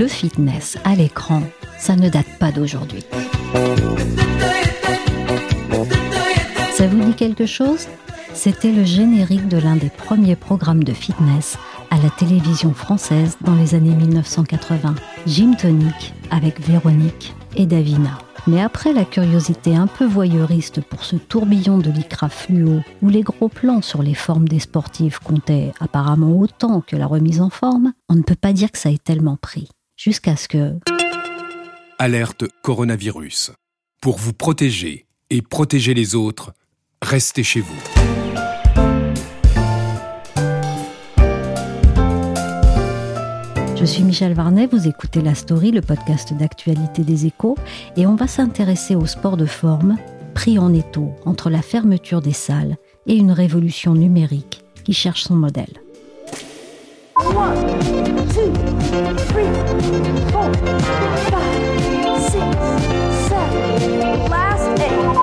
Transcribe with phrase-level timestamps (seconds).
[0.00, 1.42] Le fitness à l'écran,
[1.78, 3.04] ça ne date pas d'aujourd'hui.
[6.72, 7.86] Ça vous dit quelque chose?
[8.32, 11.58] C'était le générique de l'un des premiers programmes de fitness
[11.90, 14.94] à la télévision française dans les années 1980.
[15.26, 18.16] Gym Tonic avec Véronique et Davina.
[18.46, 23.20] Mais après la curiosité un peu voyeuriste pour ce tourbillon de lycra fluo, où les
[23.20, 27.92] gros plans sur les formes des sportifs comptaient apparemment autant que la remise en forme,
[28.08, 29.68] on ne peut pas dire que ça ait tellement pris
[30.00, 30.78] jusqu'à ce que...
[31.98, 33.52] Alerte coronavirus.
[34.00, 36.54] Pour vous protéger et protéger les autres,
[37.02, 37.76] restez chez vous.
[43.76, 47.56] Je suis Michel Varnet, vous écoutez La Story, le podcast d'actualité des échos,
[47.96, 49.98] et on va s'intéresser au sport de forme,
[50.34, 55.36] pris en étau entre la fermeture des salles et une révolution numérique qui cherche son
[55.36, 55.80] modèle.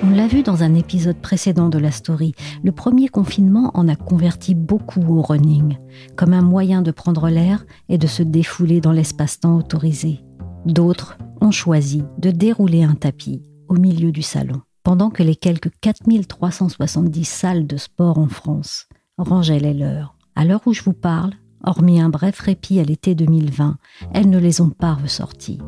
[0.03, 3.95] On l'a vu dans un épisode précédent de la story, le premier confinement en a
[3.95, 5.77] converti beaucoup au running,
[6.17, 10.19] comme un moyen de prendre l'air et de se défouler dans l'espace-temps autorisé.
[10.65, 15.71] D'autres ont choisi de dérouler un tapis au milieu du salon, pendant que les quelques
[15.79, 20.17] 4370 salles de sport en France rangeaient les leurs.
[20.35, 21.31] À l'heure où je vous parle,
[21.63, 23.77] Hormis un bref répit à l'été 2020,
[24.13, 25.59] elles ne les ont pas ressorties.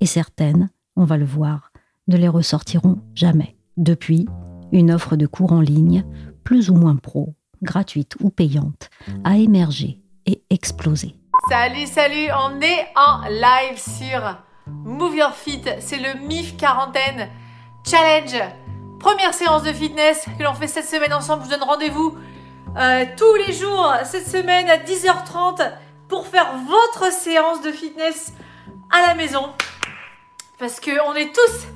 [0.00, 1.72] Et certaines, on va le voir,
[2.08, 3.56] ne les ressortiront jamais.
[3.76, 4.26] Depuis,
[4.72, 6.04] une offre de cours en ligne,
[6.42, 8.90] plus ou moins pro, gratuite ou payante,
[9.24, 11.14] a émergé et explosé.
[11.48, 17.28] Salut, salut, on est en live sur Move Your Fit, c'est le MIF quarantaine
[17.84, 18.42] challenge.
[18.98, 22.16] Première séance de fitness que l'on fait cette semaine ensemble, je vous donne rendez-vous
[22.76, 25.72] euh, tous les jours cette semaine à 10h30
[26.08, 28.32] pour faire votre séance de fitness
[28.90, 29.46] à la maison.
[30.58, 31.66] Parce qu'on est tous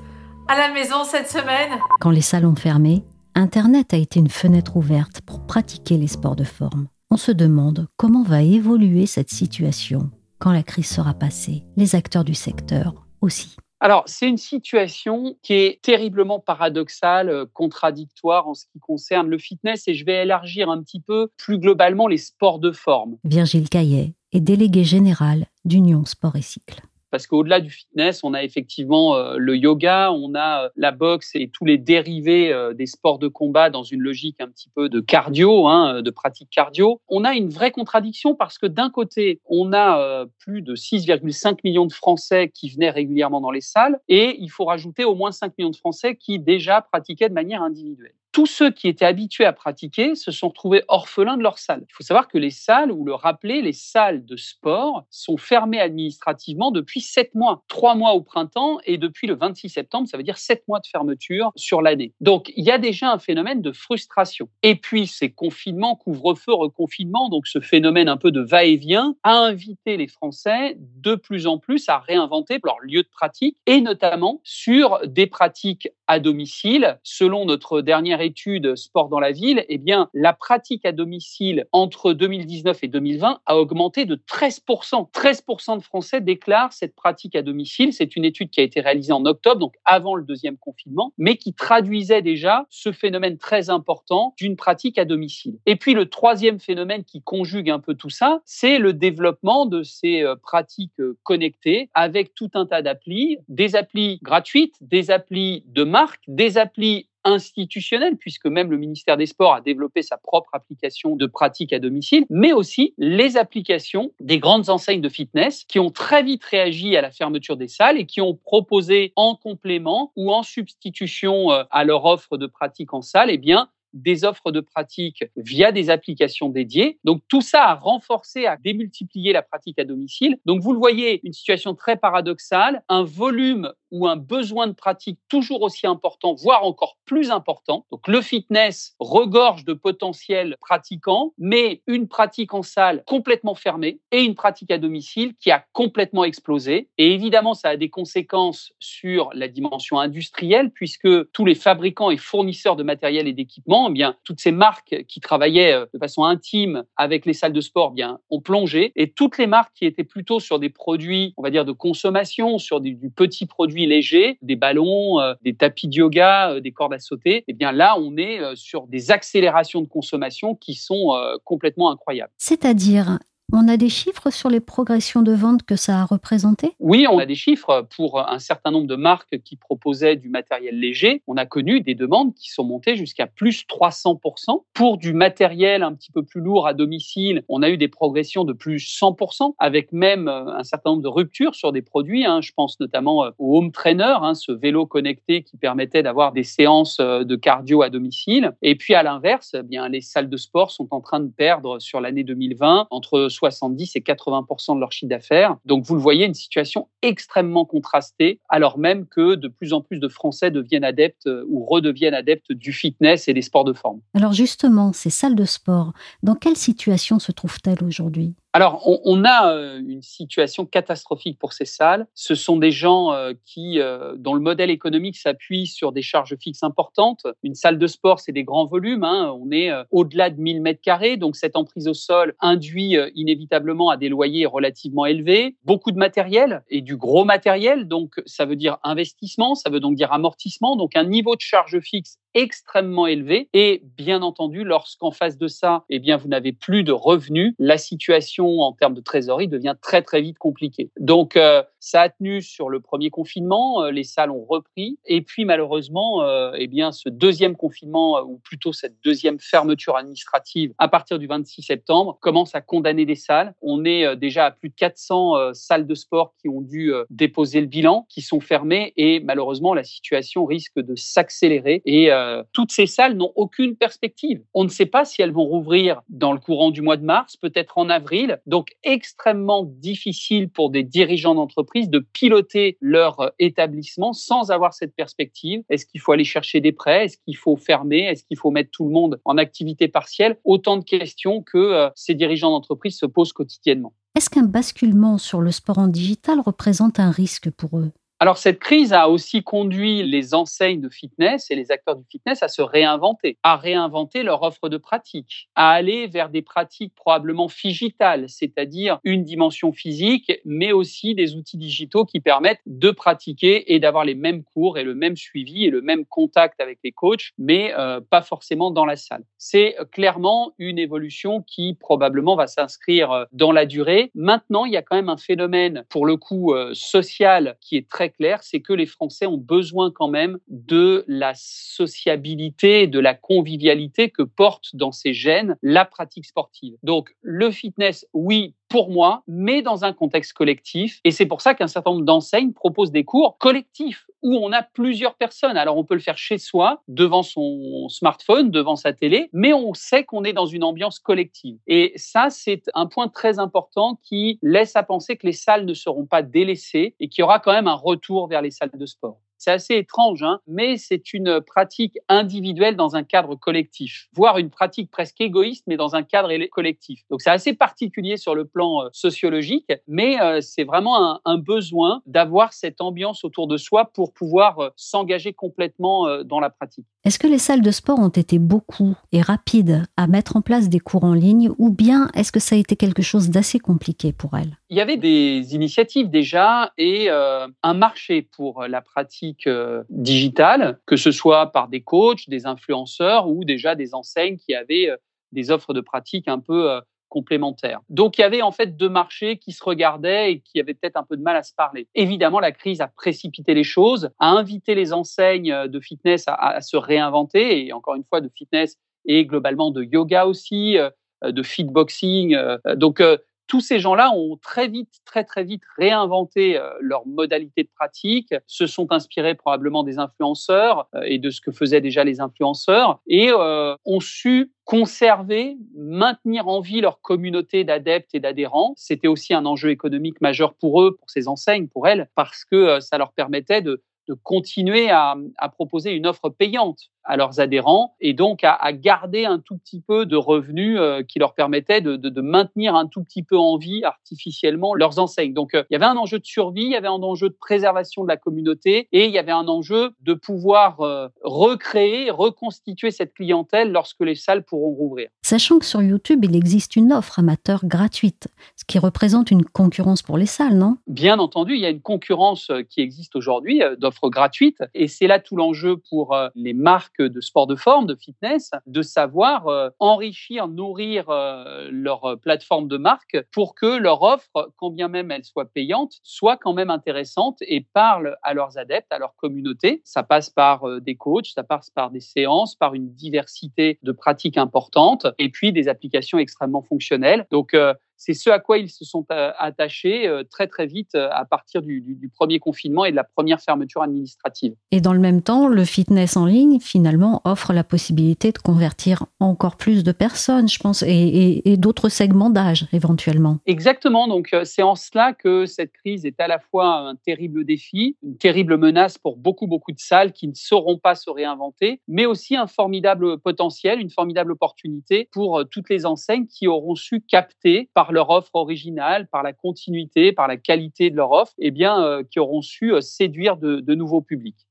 [0.48, 1.78] à la maison cette semaine.
[2.00, 3.04] Quand les salles ont fermé,
[3.34, 6.88] Internet a été une fenêtre ouverte pour pratiquer les sports de forme.
[7.10, 11.64] On se demande comment va évoluer cette situation quand la crise sera passée.
[11.76, 13.56] Les acteurs du secteur aussi.
[13.80, 19.38] Alors, c'est une situation qui est terriblement paradoxale, euh, contradictoire en ce qui concerne le
[19.38, 23.18] fitness et je vais élargir un petit peu plus globalement les sports de forme.
[23.24, 26.80] Virgile Caillet est délégué général d'Union Sport et Cycle
[27.10, 31.30] parce qu'au-delà du fitness, on a effectivement euh, le yoga, on a euh, la boxe
[31.34, 34.88] et tous les dérivés euh, des sports de combat dans une logique un petit peu
[34.88, 37.00] de cardio, hein, de pratique cardio.
[37.08, 41.86] On a une vraie contradiction parce que d'un côté, on a plus de 6,5 millions
[41.86, 45.52] de Français qui venaient régulièrement dans les salles et il faut rajouter au moins 5
[45.58, 49.52] millions de Français qui déjà pratiquaient de manière individuelle tous ceux qui étaient habitués à
[49.52, 51.84] pratiquer se sont retrouvés orphelins de leur salle.
[51.88, 55.80] Il faut savoir que les salles, ou le rappeler, les salles de sport sont fermées
[55.80, 60.22] administrativement depuis sept mois, trois mois au printemps et depuis le 26 septembre, ça veut
[60.22, 62.12] dire sept mois de fermeture sur l'année.
[62.20, 64.48] Donc il y a déjà un phénomène de frustration.
[64.62, 69.96] Et puis ces confinements, couvre-feu, reconfinement, donc ce phénomène un peu de va-et-vient, a invité
[69.96, 75.00] les Français de plus en plus à réinventer leur lieu de pratique et notamment sur
[75.08, 76.98] des pratiques à domicile.
[77.04, 82.12] Selon notre dernière étude Sport dans la ville, eh bien, la pratique à domicile entre
[82.12, 85.10] 2019 et 2020 a augmenté de 13%.
[85.12, 87.92] 13% de Français déclarent cette pratique à domicile.
[87.92, 91.36] C'est une étude qui a été réalisée en octobre, donc avant le deuxième confinement, mais
[91.36, 95.58] qui traduisait déjà ce phénomène très important d'une pratique à domicile.
[95.66, 99.82] Et puis le troisième phénomène qui conjugue un peu tout ça, c'est le développement de
[99.82, 105.64] ces euh, pratiques euh, connectées avec tout un tas d'applis, des applis gratuites, des applis
[105.66, 105.84] de
[106.26, 111.26] des applis institutionnelles, puisque même le ministère des Sports a développé sa propre application de
[111.26, 116.22] pratique à domicile, mais aussi les applications des grandes enseignes de fitness qui ont très
[116.22, 120.42] vite réagi à la fermeture des salles et qui ont proposé en complément ou en
[120.42, 125.24] substitution euh, à leur offre de pratique en salle, eh bien, des offres de pratique
[125.36, 126.98] via des applications dédiées.
[127.04, 130.38] Donc tout ça a renforcé, a démultiplié la pratique à domicile.
[130.46, 135.18] Donc vous le voyez, une situation très paradoxale, un volume ou un besoin de pratique
[135.28, 137.86] toujours aussi important, voire encore plus important.
[137.90, 144.22] Donc le fitness regorge de potentiels pratiquants, mais une pratique en salle complètement fermée et
[144.22, 146.88] une pratique à domicile qui a complètement explosé.
[146.98, 152.16] Et évidemment, ça a des conséquences sur la dimension industrielle, puisque tous les fabricants et
[152.16, 156.24] fournisseurs de matériel et d'équipement, eh bien toutes ces marques qui travaillaient euh, de façon
[156.24, 159.86] intime avec les salles de sport, eh bien ont plongé, et toutes les marques qui
[159.86, 164.38] étaient plutôt sur des produits, on va dire de consommation, sur du, petit produit léger,
[164.42, 167.96] des ballons, euh, des tapis de yoga, euh, des cordes à sauter, eh bien là,
[167.98, 171.14] on est sur des accélérations de consommation qui sont
[171.44, 172.32] complètement incroyables.
[172.36, 173.18] C'est-à-dire,
[173.52, 176.74] on a des chiffres sur les progressions de vente que ça a représenté?
[176.80, 180.78] Oui, on a des chiffres pour un certain nombre de marques qui proposaient du matériel
[180.78, 181.22] léger.
[181.26, 184.62] On a connu des demandes qui sont montées jusqu'à plus 300%.
[184.74, 188.44] Pour du matériel un petit peu plus lourd à domicile, on a eu des progressions
[188.44, 192.26] de plus 100%, avec même euh, un certain nombre de ruptures sur des produits.
[192.26, 192.40] Hein.
[192.42, 196.44] Je pense notamment euh, au home trainer, hein, ce vélo connecté qui permettait d'avoir des
[196.44, 198.52] séances euh, de cardio à domicile.
[198.62, 201.78] Et puis à l'inverse, eh bien les salles de sport sont en train de perdre
[201.78, 205.56] sur l'année 2020 entre 70 et 80% de leur chiffre d'affaires.
[205.64, 209.98] Donc vous le voyez, une situation extrêmement contrastée, alors même que de plus en plus
[209.98, 214.00] de Français deviennent adeptes euh, ou redeviennent adeptes du fitness et des sports de forme.
[214.14, 215.92] Alors justement, ces salles de sport,
[216.22, 218.34] dans quelle situation se trouvent-elles aujourd'hui?
[218.58, 222.08] Alors, on, a euh, une situation catastrophique pour ces salles.
[222.14, 226.34] Ce sont des gens euh, qui, euh, dont le modèle économique s'appuie sur des charges
[226.40, 227.24] fixes importantes.
[227.44, 229.04] Une salle de sport, c'est des grands volumes.
[229.04, 229.32] Hein.
[229.40, 231.16] On est au-delà de 1000 mètres carrés.
[231.16, 235.54] Donc, cette emprise au sol induit inévitablement à des loyers relativement élevés.
[235.62, 237.86] Beaucoup de matériel et du gros matériel.
[237.86, 240.74] Donc, ça veut dire investissement, ça veut donc dire amortissement.
[240.74, 243.48] Donc, un niveau de charge fixe extrêmement élevé.
[243.52, 247.78] Et bien entendu, lorsqu'en face de ça, eh bien, vous n'avez plus de revenus, la
[247.78, 250.90] situation en termes de trésorerie devient très très vite compliquée.
[250.98, 255.22] Donc, euh, ça a tenu sur le premier confinement, euh, les salles ont repris, et
[255.22, 260.88] puis malheureusement, euh, eh bien, ce deuxième confinement ou plutôt cette deuxième fermeture administrative à
[260.88, 263.54] partir du 26 septembre commence à condamner des salles.
[263.62, 267.66] On est déjà à plus de 400 salles de sport qui ont dû déposer le
[267.66, 272.86] bilan, qui sont fermées, et malheureusement, la situation risque de s'accélérer et euh, toutes ces
[272.86, 274.42] salles n'ont aucune perspective.
[274.54, 277.36] On ne sait pas si elles vont rouvrir dans le courant du mois de mars,
[277.36, 278.40] peut-être en avril.
[278.46, 284.94] Donc, extrêmement difficile pour des dirigeants d'entreprise de piloter leur euh, établissement sans avoir cette
[284.94, 285.62] perspective.
[285.68, 287.04] Est-ce qu'il faut aller chercher des prêts?
[287.04, 288.00] Est-ce qu'il faut fermer?
[288.00, 290.38] Est-ce qu'il faut mettre tout le monde en activité partielle?
[290.44, 293.92] Autant de questions que euh, ces dirigeants d'entreprise se posent quotidiennement.
[294.14, 297.92] Est-ce qu'un basculement sur le sport en digital représente un risque pour eux?
[298.20, 302.42] Alors cette crise a aussi conduit les enseignes de fitness et les acteurs du fitness
[302.42, 307.46] à se réinventer, à réinventer leur offre de pratique, à aller vers des pratiques probablement
[307.46, 313.78] figitales, c'est-à-dire une dimension physique, mais aussi des outils digitaux qui permettent de pratiquer et
[313.78, 317.30] d'avoir les mêmes cours et le même suivi et le même contact avec les coachs,
[317.38, 319.22] mais euh, pas forcément dans la salle.
[319.36, 324.10] C'est clairement une évolution qui probablement va s'inscrire euh, dans la durée.
[324.16, 327.88] Maintenant, il y a quand même un phénomène, pour le coup, euh, social qui est
[327.88, 333.14] très clair, c'est que les Français ont besoin quand même de la sociabilité, de la
[333.14, 336.76] convivialité que porte dans ces gènes la pratique sportive.
[336.82, 341.00] Donc le fitness, oui, pour moi, mais dans un contexte collectif.
[341.04, 344.62] Et c'est pour ça qu'un certain nombre d'enseignes proposent des cours collectifs où on a
[344.62, 345.56] plusieurs personnes.
[345.56, 349.74] Alors on peut le faire chez soi, devant son smartphone, devant sa télé, mais on
[349.74, 351.58] sait qu'on est dans une ambiance collective.
[351.66, 355.74] Et ça, c'est un point très important qui laisse à penser que les salles ne
[355.74, 358.86] seront pas délaissées et qu'il y aura quand même un retour vers les salles de
[358.86, 359.18] sport.
[359.38, 364.50] C'est assez étrange, hein, mais c'est une pratique individuelle dans un cadre collectif, voire une
[364.50, 367.02] pratique presque égoïste, mais dans un cadre collectif.
[367.10, 372.02] Donc c'est assez particulier sur le plan euh, sociologique, mais euh, c'est vraiment un, besoin
[372.06, 376.86] d'avoir cette ambiance autour de soi pour pouvoir euh, s'engager complètement dans la pratique.
[377.04, 380.68] Est-ce que les salles de sport ont été beaucoup et rapides à mettre en place
[380.68, 384.12] des cours en ligne, ou bien est-ce que ça a été quelque chose d'assez compliqué
[384.12, 384.58] pour elles?
[384.68, 390.96] Il y avait des initiatives déjà et un marché pour la pratique euh, digitale, que
[390.96, 394.96] ce soit par des coachs, des influenceurs ou déjà des enseignes qui avaient euh,
[395.32, 397.80] des offres de pratique un peu euh, complémentaires.
[397.88, 400.96] Donc il y avait en fait deux marchés qui se regardaient et qui avaient peut-être
[400.96, 401.88] un peu de mal à se parler.
[401.94, 406.76] Évidemment, la crise a précipité les choses, a invité les enseignes de fitness à, se
[406.76, 410.76] réinventer, et encore une fois de fitness et globalement de yoga aussi,
[411.24, 412.36] de fitboxing.
[412.76, 413.02] Donc
[413.48, 418.34] tous ces gens-là ont très vite, très très vite réinventé euh, leur modalité de pratique,
[418.46, 423.00] se sont inspirés probablement des influenceurs euh, et de ce que faisaient déjà les influenceurs
[423.06, 428.74] et euh, ont su conserver, maintenir en vie leur communauté d'adeptes et d'adhérents.
[428.76, 432.78] C'était aussi un enjeu économique majeur pour eux, pour ces enseignes, pour elles, parce que
[432.80, 435.16] ça leur permettait de, de continuer à,
[435.52, 440.06] proposer une offre payante à leurs adhérents et donc à, garder un tout petit peu
[440.06, 444.74] de revenus euh, qui leur permettait de, maintenir un tout petit peu en vie artificiellement
[444.74, 445.32] leurs enseignes.
[445.32, 447.36] Donc euh, il y avait un enjeu de survie, il y avait un enjeu de
[447.38, 452.90] préservation de la communauté et il y avait un enjeu de pouvoir euh, recréer, reconstituer
[452.90, 455.08] cette clientèle lorsque les salles pourront rouvrir.
[455.22, 458.28] Sachant que sur YouTube, il existe une offre amateur gratuite,
[458.68, 460.76] qui représente une concurrence pour les salles, non?
[460.86, 465.18] Bien entendu, il y a une concurrence qui existe aujourd'hui d'offres gratuites et c'est là
[465.18, 470.48] tout l'enjeu pour les marques de sport de forme, de fitness, de savoir euh, enrichir,
[470.48, 475.46] nourrir euh, leur plateforme de marque pour que leur offre, quand bien même elle soit
[475.46, 479.82] payante, soit quand même intéressante et parle à leurs adeptes, à leur communauté.
[479.84, 483.92] Ça passe par euh, des coachs, ça passe par des séances, par une diversité de
[483.92, 487.26] pratiques importantes et puis des applications extrêmement fonctionnelles.
[487.30, 487.56] Donc,
[487.98, 491.24] c'est ce à quoi ils se sont euh, attachés euh, très très vite euh, à
[491.24, 494.54] partir du, du, premier confinement et de la première fermeture administrative.
[494.70, 499.04] Et dans le même temps, le fitness en ligne, finalement, offre la possibilité de convertir
[499.20, 503.38] encore plus de personnes, je pense, et, et, et d'autres segments d'âge éventuellement.
[503.46, 507.96] Exactement, donc c'est en cela que cette crise est à la fois un terrible défi,
[508.02, 512.06] une terrible menace pour beaucoup, beaucoup de salles qui ne sauront pas se réinventer, mais
[512.06, 517.68] aussi un formidable potentiel, une formidable opportunité pour toutes les enseignes qui auront su capter
[517.74, 521.46] par par leur offre originale, par la continuité, par la qualité de leur offre, et
[521.46, 524.46] eh bien, euh, qui auront su euh, séduire de, de nouveaux publics.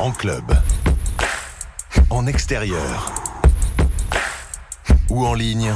[0.00, 0.44] En club,
[2.08, 3.12] en extérieur
[5.10, 5.72] ou en ligne,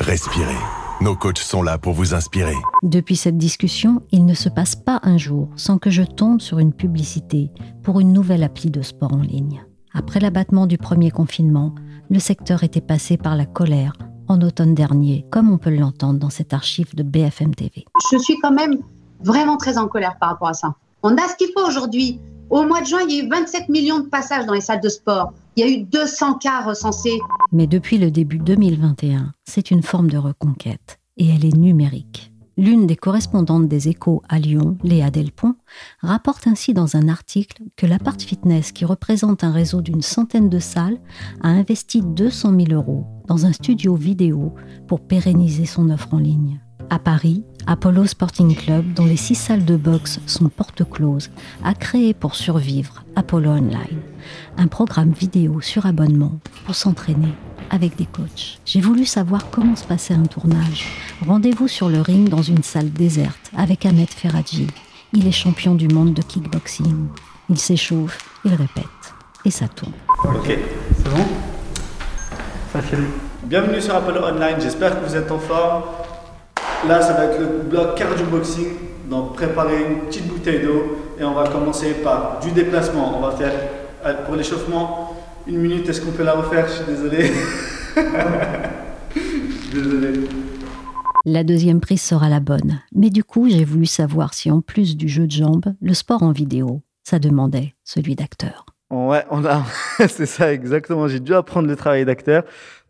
[0.00, 0.58] respirez.
[1.00, 2.56] Nos coachs sont là pour vous inspirer.
[2.82, 6.58] Depuis cette discussion, il ne se passe pas un jour sans que je tombe sur
[6.58, 7.52] une publicité
[7.84, 9.64] pour une nouvelle appli de sport en ligne.
[9.94, 11.74] Après l'abattement du premier confinement,
[12.10, 13.92] le secteur était passé par la colère
[14.28, 17.84] en automne dernier, comme on peut l'entendre dans cette archive de BFM TV.
[18.12, 18.78] Je suis quand même
[19.20, 20.74] vraiment très en colère par rapport à ça.
[21.02, 22.20] On a ce qu'il faut aujourd'hui.
[22.50, 24.80] Au mois de juin, il y a eu 27 millions de passages dans les salles
[24.80, 25.32] de sport.
[25.56, 27.18] Il y a eu 200 cas recensés.
[27.52, 32.27] Mais depuis le début 2021, c'est une forme de reconquête et elle est numérique.
[32.58, 35.54] L'une des correspondantes des échos à Lyon, Léa Delpont,
[36.00, 40.58] rapporte ainsi dans un article que l'Apart Fitness, qui représente un réseau d'une centaine de
[40.58, 40.98] salles,
[41.40, 44.56] a investi 200 000 euros dans un studio vidéo
[44.88, 46.58] pour pérenniser son offre en ligne.
[46.90, 51.30] À Paris, Apollo Sporting Club, dont les six salles de boxe sont portes closes,
[51.62, 54.02] a créé pour survivre Apollo Online,
[54.56, 57.34] un programme vidéo sur abonnement pour s'entraîner
[57.70, 58.58] avec des coachs.
[58.64, 60.86] J'ai voulu savoir comment se passait un tournage.
[61.26, 64.66] Rendez-vous sur le ring dans une salle déserte avec Ahmed Ferradji.
[65.12, 67.08] Il est champion du monde de kickboxing.
[67.50, 68.84] Il s'échauffe, il répète
[69.44, 69.92] et ça tourne.
[70.24, 70.46] Ok,
[70.96, 71.24] c'est bon?
[72.72, 73.04] Facile.
[73.44, 75.84] Bienvenue sur Apollo Online, j'espère que vous êtes en forme.
[76.86, 78.66] Là, ça va être le bloc cardio boxing.
[79.08, 83.18] Donc, préparez une petite bouteille d'eau et on va commencer par du déplacement.
[83.18, 83.52] On va faire
[84.26, 85.07] pour l'échauffement
[85.48, 86.68] une minute, est-ce qu'on peut la refaire?
[86.68, 87.32] Je suis désolé.
[89.72, 90.28] désolé.
[91.24, 92.80] La deuxième prise sera la bonne.
[92.94, 96.22] Mais du coup, j'ai voulu savoir si en plus du jeu de jambes, le sport
[96.22, 98.66] en vidéo, ça demandait celui d'acteur.
[98.90, 99.66] Ouais, on a,
[100.08, 101.08] c'est ça exactement.
[101.08, 102.44] J'ai dû apprendre le travail d'acteur,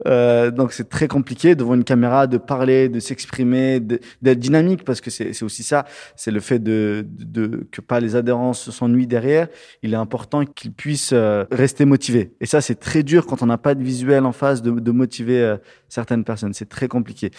[0.07, 5.01] euh, donc c'est très compliqué devant une caméra de parler, de s'exprimer, d'être dynamique parce
[5.01, 5.87] que c'est aussi ça.
[6.15, 9.49] C'est le fait de, de, que pas les adhérents s'ennuient derrière.
[9.83, 12.33] Il est important qu'ils puissent euh, rester motivés.
[12.41, 14.91] Et ça, c'est très dur quand on n'a pas de visuel en face de, de
[14.93, 15.57] motiver euh,
[15.89, 16.55] certaines personnes.
[16.55, 17.33] C'est très compliqué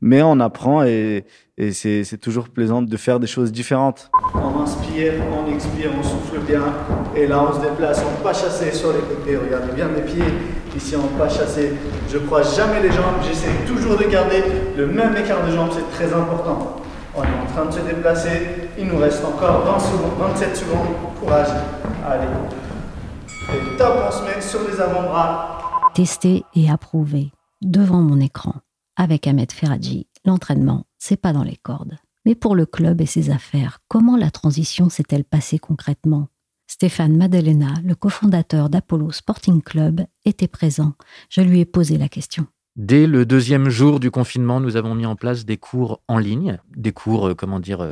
[0.00, 1.24] mais on apprend et,
[1.56, 4.10] et c'est toujours plaisant de faire des choses différentes.
[4.34, 6.62] On inspire, on expire, on souffle bien
[7.16, 9.36] et là on se déplace en pas chassé sur les côtés.
[9.36, 10.24] Regardez bien mes pieds
[10.76, 11.72] ici en pas chassé.
[12.10, 14.42] Je croise jamais les jambes, j'essaie toujours de garder
[14.76, 16.76] le même écart de jambes, c'est très important.
[17.16, 20.86] On est en train de se déplacer, il nous reste encore 20 secondes, 27 secondes.
[21.18, 21.48] Courage,
[22.06, 22.28] allez.
[23.54, 25.90] Et top, on se met sur les avant-bras.
[25.94, 28.54] Testé et approuvé devant mon écran
[28.98, 31.96] avec Ahmed Ferradji, l'entraînement, c'est pas dans les cordes.
[32.26, 36.28] Mais pour le club et ses affaires, comment la transition s'est-elle passée concrètement?
[36.66, 40.92] Stéphane Madelena, le cofondateur d'Apollo Sporting Club, était présent.
[41.30, 42.46] Je lui ai posé la question.
[42.78, 46.60] Dès le deuxième jour du confinement, nous avons mis en place des cours en ligne,
[46.76, 47.84] des cours, comment dire,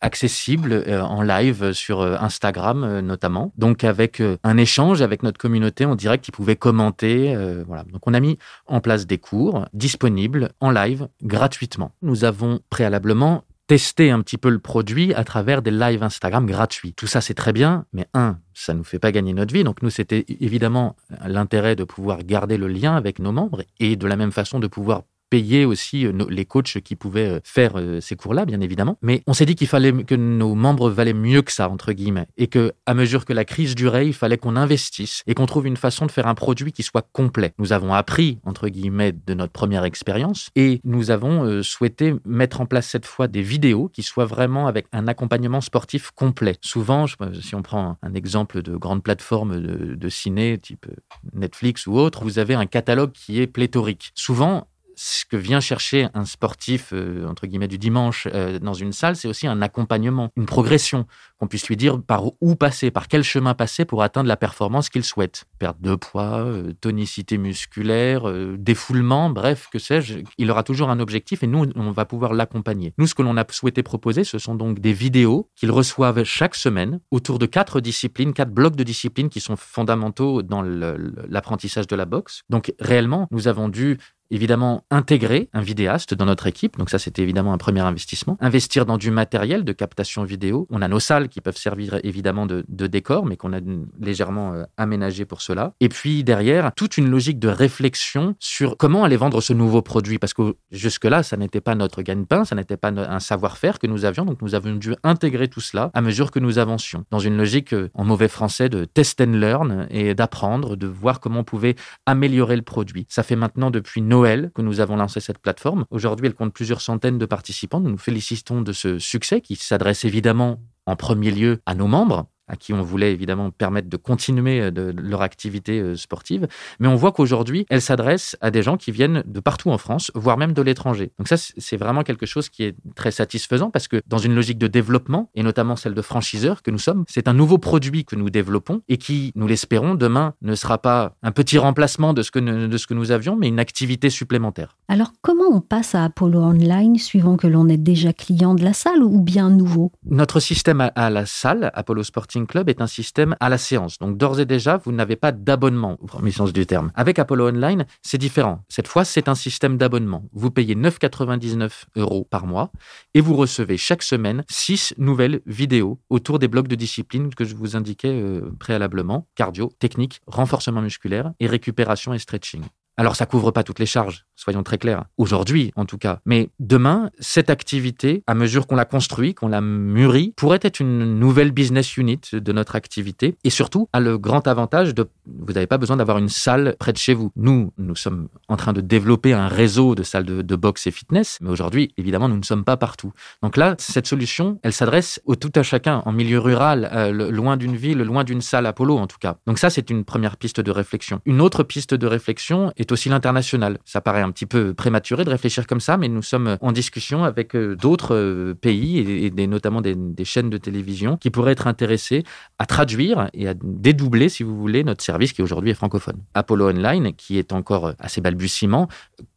[0.00, 3.52] accessibles en live sur Instagram notamment.
[3.58, 7.36] Donc avec un échange avec notre communauté en direct qui pouvait commenter.
[7.66, 7.82] voilà.
[7.92, 11.90] Donc on a mis en place des cours disponibles en live gratuitement.
[12.00, 16.92] Nous avons préalablement tester un petit peu le produit à travers des lives Instagram gratuits.
[16.92, 19.62] Tout ça, c'est très bien, mais un, ça nous fait pas gagner notre vie.
[19.62, 24.08] Donc nous, c'était évidemment l'intérêt de pouvoir garder le lien avec nos membres et de
[24.08, 28.00] la même façon de pouvoir payer aussi euh, les coachs qui pouvaient euh, faire euh,
[28.00, 28.98] ces cours-là, bien évidemment.
[29.00, 32.26] Mais on s'est dit qu'il fallait que nos membres valaient mieux que ça, entre guillemets,
[32.36, 35.66] et que à mesure que la crise durait, il fallait qu'on investisse et qu'on trouve
[35.66, 37.52] une façon de faire un produit qui soit complet.
[37.58, 42.66] Nous avons appris, entre guillemets, de notre première expérience et nous avons souhaité mettre en
[42.66, 46.56] place cette fois des vidéos qui soient vraiment avec un accompagnement sportif complet.
[46.60, 47.06] Souvent,
[47.40, 50.86] si on prend un exemple de grande plateforme de, de ciné, type
[51.32, 54.10] Netflix ou autre, vous avez un catalogue qui est pléthorique.
[54.14, 54.66] Souvent,
[55.02, 59.16] ce que vient chercher un sportif, euh, entre guillemets, du dimanche euh, dans une salle,
[59.16, 61.06] c'est aussi un accompagnement, une progression,
[61.38, 64.90] qu'on puisse lui dire par où passer, par quel chemin passer pour atteindre la performance
[64.90, 65.46] qu'il souhaite.
[65.58, 70.18] Perte de poids, euh, tonicité musculaire, défoulement, bref, que sais-je.
[70.36, 72.92] Il aura toujours un objectif et nous, on va pouvoir l'accompagner.
[72.98, 76.54] Nous, ce que l'on a souhaité proposer, ce sont donc des vidéos qu'ils reçoivent chaque
[76.54, 81.96] semaine autour de quatre disciplines, quatre blocs de disciplines qui sont fondamentaux dans l'apprentissage de
[81.96, 82.42] la boxe.
[82.50, 83.98] Donc, réellement, nous avons dû
[84.30, 86.78] évidemment intégrer un vidéaste dans notre équipe.
[86.78, 88.36] Donc ça, c'était évidemment un premier investissement.
[88.40, 90.66] Investir dans du matériel de captation vidéo.
[90.70, 93.60] On a nos salles qui peuvent servir évidemment de, décor, mais qu'on a
[94.00, 95.74] légèrement euh, aménagé pour cela.
[95.80, 100.18] Et puis derrière, toute une logique de réflexion sur comment aller vendre ce nouveau produit.
[100.18, 104.04] Parce que jusque-là, ça n'était pas notre gagne-pain, ça n'était pas un savoir-faire que nous
[104.04, 104.24] avions.
[104.24, 107.04] Donc nous avons dû intégrer tout cela à mesure que nous avancions.
[107.10, 111.20] Dans une logique, euh, en mauvais français, de test and learn et d'apprendre, de voir
[111.20, 113.06] comment on pouvait améliorer le produit.
[113.08, 115.86] Ça fait maintenant depuis nos Noël que nous avons lancé cette plateforme.
[115.88, 117.80] Aujourd'hui, elle compte plusieurs centaines de participants.
[117.80, 122.26] Nous nous félicitons de ce succès qui s'adresse évidemment en premier lieu à nos membres,
[122.50, 126.48] à qui on voulait évidemment permettre de continuer euh, de, leur activité euh, sportive.
[126.80, 130.10] Mais on voit qu'aujourd'hui, elle s'adresse à des gens qui viennent de partout en France,
[130.14, 131.12] voire même de l'étranger.
[131.18, 134.58] Donc ça, c'est vraiment quelque chose qui est très satisfaisant parce que dans une logique
[134.58, 138.16] de développement, et notamment celle de franchiseur que nous sommes, c'est un nouveau produit que
[138.16, 142.30] nous développons et qui, nous l'espérons, demain ne sera pas un petit remplacement de ce,
[142.30, 144.76] que de ce que nous avions, mais une activité supplémentaire.
[144.88, 148.72] Alors comment on passe à Apollo Online suivant que l'on est déjà client de la
[148.72, 149.92] salle ou bien nouveau?
[150.04, 153.98] Notre système à la salle, Apollo Sporting Club est un système à la séance.
[153.98, 156.92] Donc d'ores et déjà, vous n'avez pas d'abonnement, au premier sens du terme.
[156.94, 158.64] Avec Apollo Online, c'est différent.
[158.68, 160.24] Cette fois, c'est un système d'abonnement.
[160.32, 162.72] Vous payez 9,99 euros par mois
[163.14, 167.54] et vous recevez chaque semaine 6 nouvelles vidéos autour des blocs de discipline que je
[167.54, 172.62] vous indiquais euh, préalablement cardio, technique, renforcement musculaire et récupération et stretching.
[173.00, 175.06] Alors ça couvre pas toutes les charges, soyons très clairs.
[175.16, 176.20] Aujourd'hui, en tout cas.
[176.26, 181.18] Mais demain, cette activité, à mesure qu'on la construit, qu'on la mûrit, pourrait être une
[181.18, 185.66] nouvelle business unit de notre activité et surtout a le grand avantage de, vous n'avez
[185.66, 187.32] pas besoin d'avoir une salle près de chez vous.
[187.36, 191.38] Nous, nous sommes en train de développer un réseau de salles de, boxe et fitness,
[191.40, 193.14] mais aujourd'hui, évidemment, nous ne sommes pas partout.
[193.42, 197.56] Donc là, cette solution, elle s'adresse au tout à chacun, en milieu rural, euh, loin
[197.56, 199.36] d'une ville, loin d'une salle Apollo, en tout cas.
[199.46, 201.22] Donc ça, c'est une première piste de réflexion.
[201.24, 203.78] Une autre piste de réflexion est aussi l'international.
[203.84, 207.24] Ça paraît un petit peu prématuré de réfléchir comme ça, mais nous sommes en discussion
[207.24, 212.24] avec euh, d'autres euh, pays et, notamment des, chaînes de télévision qui pourraient être intéressés
[212.58, 216.18] à traduire et à dédoubler, si vous voulez, notre service qui aujourd'hui est francophone.
[216.34, 218.88] Apollo Online, qui est encore assez balbutiement,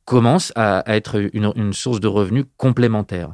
[0.05, 3.31] commence à, être une source de revenus complémentaire.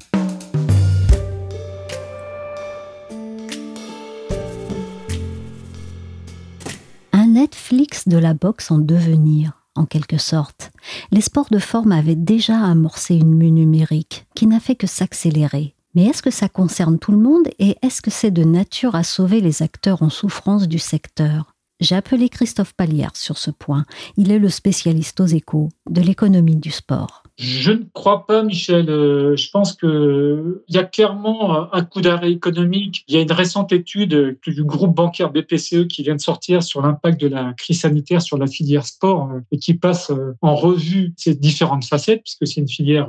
[7.29, 10.71] Netflix de la boxe en devenir, en quelque sorte.
[11.11, 15.75] Les sports de forme avaient déjà amorcé une mue numérique qui n'a fait que s'accélérer.
[15.95, 19.03] Mais est-ce que ça concerne tout le monde et est-ce que c'est de nature à
[19.03, 21.53] sauver les acteurs en souffrance du secteur?
[21.79, 23.85] J'ai appelé Christophe Pallière sur ce point.
[24.17, 27.23] Il est le spécialiste aux échos de l'économie du sport.
[27.37, 28.89] Je ne crois pas, Michel.
[28.89, 33.05] Euh, je pense qu'il y a clairement un coup d'arrêt économique.
[33.07, 36.81] Il y a une récente étude du groupe bancaire BPCE qui vient de sortir sur
[36.81, 40.55] l'impact de la crise sanitaire sur la filière sport euh, et qui passe euh, en
[40.55, 43.07] revue ces différentes facettes puisque c'est une filière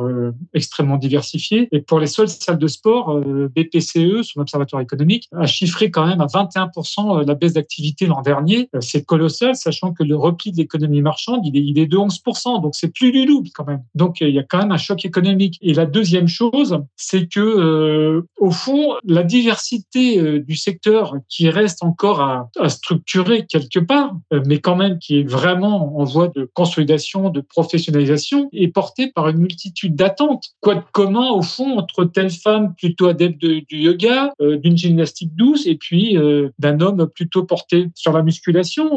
[0.54, 1.68] extrêmement diversifiée.
[1.72, 6.20] Et pour les seules salles de sport, BPCE, son observatoire économique, a chiffré quand même
[6.20, 10.56] à 21% la baisse d'activité l'an dernier euh, c'est colossal, sachant que le repli de
[10.58, 13.82] l'économie marchande, il est, de 11%, donc c'est plus du double quand même.
[13.94, 15.58] Donc il y a quand même un choc économique.
[15.62, 21.48] Et la deuxième chose, c'est que euh, au fond, la diversité euh, du secteur qui
[21.48, 26.48] reste encore à structurer quelque part, mais quand même qui est vraiment en voie de
[26.54, 30.50] consolidation, de professionnalisation, est portée par une multitude d'attentes.
[30.60, 35.66] Quoi de commun au fond entre telle femme plutôt adepte du yoga, d'une gymnastique douce,
[35.66, 36.16] et puis
[36.58, 38.49] d'un homme plutôt porté sur la musculation.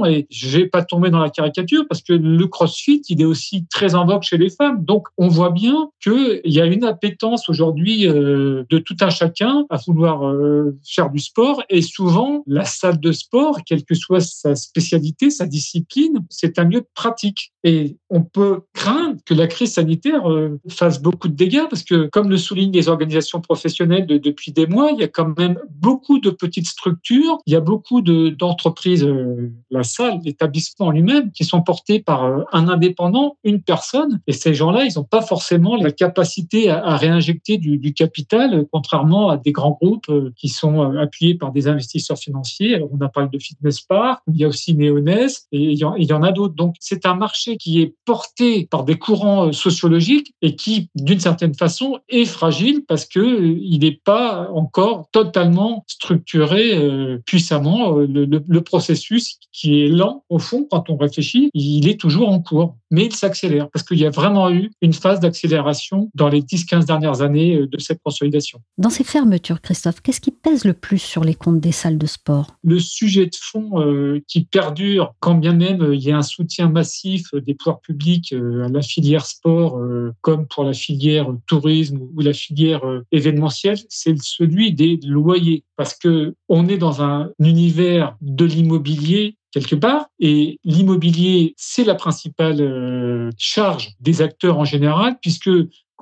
[0.06, 3.66] Et je vais pas tomber dans la caricature parce que le CrossFit, il est aussi
[3.70, 4.84] très en vogue chez les femmes.
[4.84, 9.66] Donc, on voit bien qu'il y a une appétence aujourd'hui euh, de tout un chacun
[9.70, 11.64] à vouloir euh, faire du sport.
[11.70, 16.66] Et souvent, la salle de sport, quelle que soit sa spécialité, sa discipline, c'est un
[16.66, 17.53] lieu de pratique.
[17.64, 22.08] Et on peut craindre que la crise sanitaire euh, fasse beaucoup de dégâts parce que,
[22.08, 26.20] comme le soulignent les organisations professionnelles depuis des mois, il y a quand même beaucoup
[26.20, 31.62] de petites structures, il y a beaucoup d'entreprises, euh, la salle, l'établissement lui-même, qui sont
[31.62, 34.20] portés par euh, un indépendant, une personne.
[34.28, 39.38] Et ces gens-là, ils n'ont pas forcément la capacité à, réinjecter du, capital, contrairement à
[39.38, 42.82] des grands groupes qui sont appuyés par des investisseurs financiers.
[42.92, 46.24] On a parlé de Fitness Park, il y a aussi Neoness, et il y en
[46.24, 46.56] a d'autres.
[46.56, 51.54] Donc, c'est un marché qui est porté par des courants sociologiques et qui, d'une certaine
[51.54, 56.80] façon, est fragile parce que il n'est pas encore totalement structuré
[57.26, 57.92] puissamment.
[57.96, 62.40] Le, le, processus qui est lent, au fond, quand on réfléchit, il est toujours en
[62.40, 66.42] cours, mais il s'accélère parce qu'il y a vraiment eu une phase d'accélération dans les
[66.42, 68.62] 10-15 dernières années de cette consolidation.
[68.78, 72.06] Dans ces fermetures, Christophe, qu'est-ce qui pèse le plus sur les comptes des salles de
[72.06, 72.56] sport?
[72.64, 77.34] Le sujet de fond qui perdure, quand bien même il y a un soutien massif
[77.34, 79.82] des pouvoirs publics à la filière sport,
[80.22, 85.64] comme pour la filière tourisme ou la filière événementielle, c'est celui des loyers.
[85.76, 90.08] Parce que on est dans un univers de l'immobilier quelque part.
[90.20, 95.50] Et l'immobilier, c'est la principale charge des acteurs en général, puisque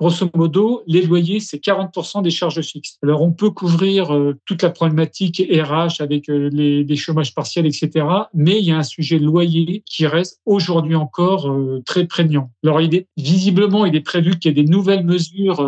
[0.02, 2.98] Grosso modo, les loyers, c'est 40% des charges fixes.
[3.04, 8.04] Alors, on peut couvrir euh, toute la problématique RH avec euh, les, chômages partiels, etc.
[8.34, 12.50] Mais il y a un sujet loyer qui reste aujourd'hui encore euh, très prégnant.
[12.64, 15.64] Alors, il est, visiblement, il est prévu qu'il y ait des nouvelles mesures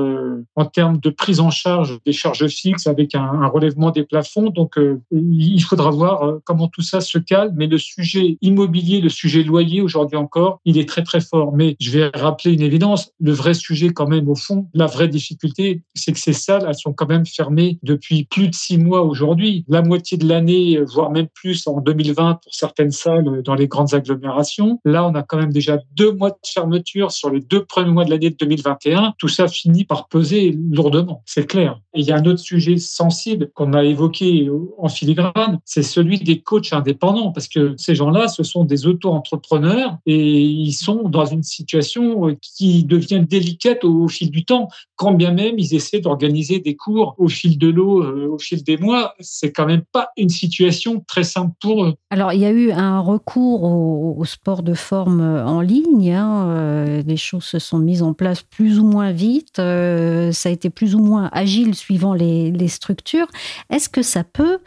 [0.56, 4.50] en termes de prise en charge des charges fixes avec un relèvement des plafonds.
[4.50, 4.74] Donc,
[5.12, 7.54] il faudra voir comment tout ça se calme.
[7.56, 11.54] Mais le sujet immobilier, le sujet loyer, aujourd'hui encore, il est très, très fort.
[11.54, 13.12] Mais je vais rappeler une évidence.
[13.20, 16.74] Le vrai sujet, quand même, au fond, la vraie difficulté, c'est que ces salles, elles
[16.74, 19.64] sont quand même fermées depuis plus de six mois aujourd'hui.
[19.68, 23.94] La moitié de l'année, voire même plus en 2020 pour certaines salles dans les grandes
[23.94, 24.80] agglomérations.
[24.84, 28.04] Là, on a quand même déjà deux mois de fermeture sur les deux premiers mois
[28.04, 29.14] de l'année de 2021.
[29.18, 31.80] Tout ça finit par peser lourdement, c'est clair.
[31.94, 36.18] Et il y a un autre sujet sensible qu'on a évoqué en filigrane, c'est celui
[36.18, 41.24] des coachs indépendants, parce que ces gens-là, ce sont des auto-entrepreneurs et ils sont dans
[41.24, 46.61] une situation qui devient délicate au fil du temps, quand bien même ils essaient d'organiser
[46.61, 50.09] des cours au fil de l'eau, euh, au fil des mois, c'est quand même pas
[50.16, 51.94] une situation très simple pour eux.
[52.11, 56.12] Alors, il y a eu un recours au, sport de forme euh, en ligne.
[56.12, 59.57] Hein, euh, les choses se sont mises en place plus ou moins vite.
[59.57, 63.27] ça a été plus ou moins agile suivant les, les structures.
[63.70, 64.59] Est-ce que ça peut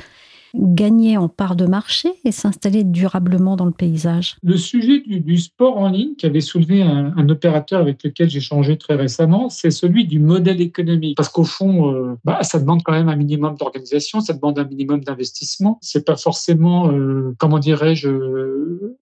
[0.58, 5.78] gagner en part de marché et s'installer durablement dans le paysage Le sujet du, sport
[5.78, 10.20] en ligne qu'avait soulevé un, opérateur avec lequel j'ai changé très récemment, c'est celui du
[10.20, 11.18] modèle économique.
[11.18, 14.64] Parce qu'au fond, euh, bah, ça demande quand même un minimum d'organisation, ça demande un
[14.64, 15.78] minimum d'investissement.
[15.82, 18.10] C'est pas forcément, euh, comment dirais-je,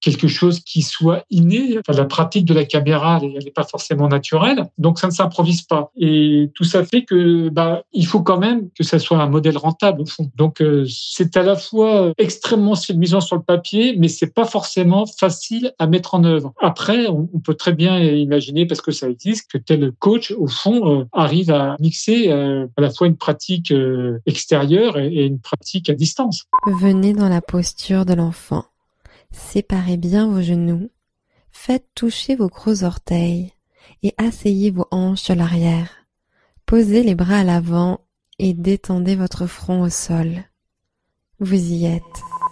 [0.02, 1.80] quelque chose qui soit inné.
[1.88, 5.92] la pratique de la caméra, elle n'est pas forcément naturelle, donc ça ne s'improvise pas.
[5.98, 9.58] Et tout ça fait que bah, il faut quand même que ça soit un modèle
[9.58, 10.30] rentable au fond.
[10.36, 15.06] Donc euh, c'est à la fois extrêmement séduisant sur le papier, mais c'est pas forcément
[15.06, 16.54] facile à mettre en œuvre.
[16.62, 21.02] Après, on, peut très bien imaginer, parce que ça existe, que tel coach, au fond,
[21.02, 25.90] euh, arrive à mixer euh, à la fois une pratique euh, extérieure et une pratique
[25.90, 26.46] à distance.
[26.82, 28.66] Venez dans la posture de l'enfant.
[29.32, 30.90] Séparez bien vos genoux.
[31.52, 33.52] Faites toucher vos gros orteils
[34.04, 35.90] et asseyez vos hanches sur l'arrière.
[36.66, 38.00] Posez les bras à l'avant
[38.40, 40.44] et détendez votre front au sol.
[41.42, 42.02] Vous y êtes.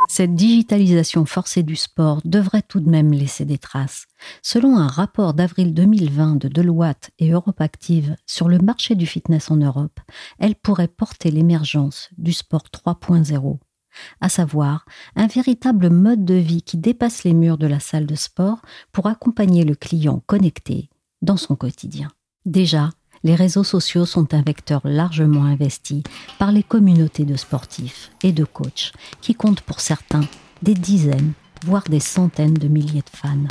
[0.10, 4.08] Cette digitalisation forcée du sport devrait tout de même laisser des traces.
[4.41, 9.50] Selon un rapport d'avril 2020 de Deloitte et Europe Active sur le marché du fitness
[9.52, 10.02] en Europe,
[10.38, 13.58] elle pourrait porter l'émergence du sport 3.0,
[14.19, 14.84] à savoir
[15.15, 19.08] un véritable mode de vie qui dépasse les murs de la salle de sport pour
[19.08, 20.89] accompagner le client connecté
[21.22, 22.10] dans son quotidien.
[22.46, 22.89] Déjà,
[23.24, 26.04] les réseaux sociaux sont un vecteur largement investi
[26.40, 30.26] par les communautés de sportifs et de coachs qui comptent pour certains
[30.62, 31.34] des dizaines
[31.66, 33.48] voire des centaines de milliers de fans.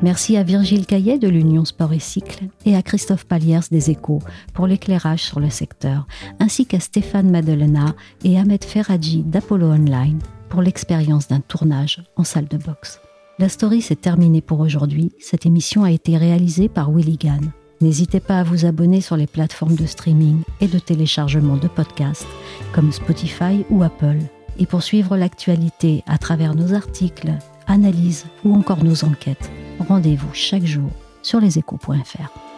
[0.00, 4.22] Merci à Virgile Caillet de l'Union Sport et Cycle et à Christophe Paliers des Échos
[4.54, 6.06] pour l'éclairage sur le secteur,
[6.38, 12.46] ainsi qu'à Stéphane Madelena et Ahmed Ferradji d'Apollo Online pour l'expérience d'un tournage en salle
[12.46, 13.00] de boxe.
[13.40, 15.12] La story s'est terminée pour aujourd'hui.
[15.20, 17.52] Cette émission a été réalisée par Willy Gann.
[17.80, 22.26] N'hésitez pas à vous abonner sur les plateformes de streaming et de téléchargement de podcasts
[22.72, 24.18] comme Spotify ou Apple.
[24.58, 27.32] Et pour suivre l'actualité à travers nos articles,
[27.68, 29.52] analyses ou encore nos enquêtes,
[29.88, 30.90] rendez-vous chaque jour
[31.22, 32.57] sur leséchos.fr.